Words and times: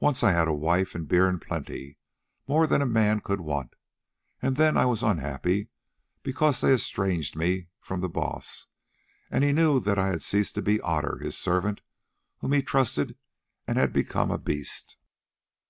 Once 0.00 0.24
I 0.24 0.32
had 0.32 0.48
a 0.48 0.52
wife 0.54 0.94
and 0.94 1.06
beer 1.06 1.28
in 1.28 1.38
plenty, 1.38 1.98
more 2.48 2.66
than 2.66 2.80
a 2.80 2.86
man 2.86 3.20
could 3.20 3.42
want, 3.42 3.74
and 4.40 4.56
then 4.56 4.78
I 4.78 4.86
was 4.86 5.02
unhappy, 5.02 5.68
because 6.22 6.62
they 6.62 6.72
estranged 6.72 7.36
me 7.36 7.68
from 7.78 8.00
the 8.00 8.08
Baas, 8.08 8.68
and 9.30 9.44
he 9.44 9.52
knew 9.52 9.78
that 9.80 9.98
I 9.98 10.08
had 10.08 10.22
ceased 10.22 10.54
to 10.54 10.62
be 10.62 10.80
Otter, 10.80 11.18
his 11.18 11.36
servant 11.36 11.82
whom 12.38 12.52
he 12.52 12.62
trusted, 12.62 13.18
and 13.66 13.76
had 13.76 13.92
become 13.92 14.30
a 14.30 14.38
beast. 14.38 14.96